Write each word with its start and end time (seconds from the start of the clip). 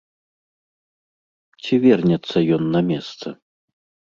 Ці 1.63 1.73
вернецца 1.85 2.37
ён 2.59 2.63
на 2.77 2.81
месца? 2.89 3.27